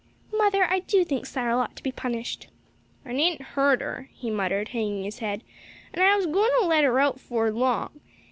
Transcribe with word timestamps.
"Mother, 0.33 0.63
I 0.67 0.79
do 0.79 1.05
think 1.05 1.27
Cyril 1.27 1.59
ought 1.59 1.75
to 1.75 1.83
be 1.83 1.91
punished." 1.91 2.47
"I 3.05 3.13
didn't 3.13 3.49
hurt 3.49 3.81
her," 3.81 4.09
he 4.11 4.31
muttered, 4.31 4.69
hanging 4.69 5.03
his 5.03 5.19
head; 5.19 5.43
"and 5.93 6.01
I 6.01 6.15
was 6.15 6.25
goin' 6.25 6.49
to 6.61 6.65
let 6.65 6.83
her 6.83 6.99
out 6.99 7.19
'fore 7.19 7.51
long. 7.51 7.99